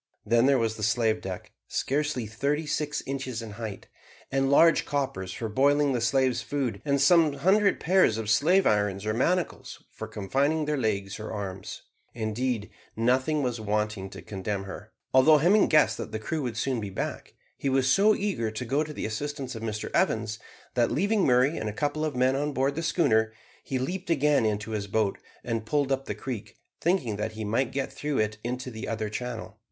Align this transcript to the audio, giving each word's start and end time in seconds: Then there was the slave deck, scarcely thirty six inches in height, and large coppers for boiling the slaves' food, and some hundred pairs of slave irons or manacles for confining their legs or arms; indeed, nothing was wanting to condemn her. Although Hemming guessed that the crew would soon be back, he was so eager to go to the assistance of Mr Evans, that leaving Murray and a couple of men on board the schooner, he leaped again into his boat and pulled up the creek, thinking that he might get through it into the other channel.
Then 0.25 0.47
there 0.47 0.57
was 0.57 0.77
the 0.77 0.81
slave 0.81 1.21
deck, 1.21 1.51
scarcely 1.67 2.25
thirty 2.25 2.65
six 2.65 3.03
inches 3.05 3.43
in 3.43 3.51
height, 3.51 3.87
and 4.31 4.49
large 4.49 4.83
coppers 4.83 5.31
for 5.31 5.47
boiling 5.47 5.93
the 5.93 6.01
slaves' 6.01 6.41
food, 6.41 6.81
and 6.83 6.99
some 6.99 7.33
hundred 7.33 7.79
pairs 7.79 8.17
of 8.17 8.27
slave 8.27 8.65
irons 8.65 9.05
or 9.05 9.13
manacles 9.13 9.83
for 9.91 10.07
confining 10.07 10.65
their 10.65 10.75
legs 10.75 11.19
or 11.19 11.31
arms; 11.31 11.83
indeed, 12.15 12.71
nothing 12.95 13.43
was 13.43 13.61
wanting 13.61 14.09
to 14.09 14.23
condemn 14.23 14.63
her. 14.63 14.91
Although 15.13 15.37
Hemming 15.37 15.67
guessed 15.67 15.99
that 15.99 16.11
the 16.11 16.17
crew 16.17 16.41
would 16.41 16.57
soon 16.57 16.81
be 16.81 16.89
back, 16.89 17.35
he 17.55 17.69
was 17.69 17.87
so 17.87 18.15
eager 18.15 18.49
to 18.49 18.65
go 18.65 18.83
to 18.83 18.93
the 18.93 19.05
assistance 19.05 19.53
of 19.53 19.61
Mr 19.61 19.91
Evans, 19.93 20.39
that 20.73 20.89
leaving 20.91 21.25
Murray 21.27 21.57
and 21.59 21.69
a 21.69 21.73
couple 21.73 22.03
of 22.03 22.15
men 22.15 22.35
on 22.35 22.53
board 22.53 22.73
the 22.73 22.81
schooner, 22.81 23.33
he 23.63 23.77
leaped 23.77 24.09
again 24.09 24.47
into 24.47 24.71
his 24.71 24.87
boat 24.87 25.19
and 25.43 25.63
pulled 25.67 25.91
up 25.91 26.05
the 26.05 26.15
creek, 26.15 26.57
thinking 26.79 27.17
that 27.17 27.33
he 27.33 27.45
might 27.45 27.71
get 27.71 27.93
through 27.93 28.17
it 28.17 28.39
into 28.43 28.71
the 28.71 28.87
other 28.87 29.07
channel. 29.07 29.59